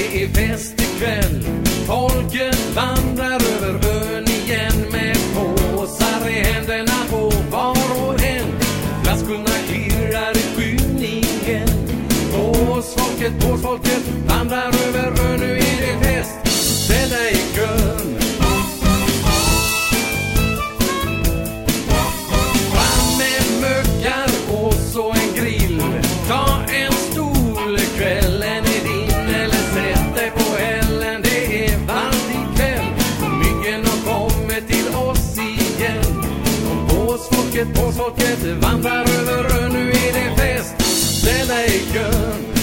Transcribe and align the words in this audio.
Det 0.00 0.22
är 0.22 0.28
fest 0.28 0.74
ikväll. 0.80 1.44
Folken 1.86 2.54
vandrar 2.74 3.40
över 3.52 3.88
ön 3.88 4.24
igen 4.24 4.86
Med 4.92 5.16
påsar 5.34 6.28
i 6.28 6.32
händerna 6.32 6.98
på 7.10 7.32
var 7.50 8.06
och 8.06 8.22
en. 8.22 8.46
Flaskorna 9.02 9.56
klirrar 9.68 10.36
i 10.36 10.42
skymningen. 10.56 11.68
Påsfolket, 12.32 13.40
påsfolket 13.40 14.02
vandrar 14.28 14.72
över 14.88 15.08
ön. 15.08 15.40
Nu 15.40 15.52
är 15.52 15.80
det 15.80 16.04
fest. 16.04 16.46
Ställ 16.84 17.10
dig 17.10 17.32
i 17.32 17.56
kön. 17.56 18.39
folket 37.60 37.74
tåget, 37.74 37.96
folket, 37.96 38.62
vandrar 38.62 39.00
över 39.00 39.64
ön, 39.64 39.72
nu 39.72 39.90
är 39.90 40.12
det 40.12 40.36
fest. 40.36 40.82
Ställ 41.20 41.48
dig 41.48 41.66
i 41.66 41.92
kön. 41.92 42.59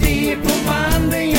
People 0.00 0.50
finding. 0.66 1.35